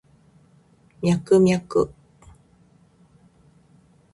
[1.03, 1.93] ミャクミャク